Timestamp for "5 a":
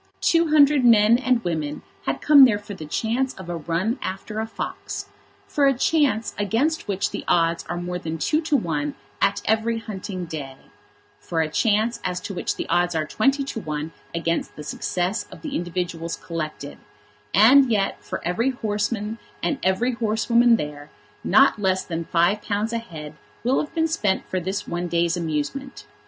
22.11-22.79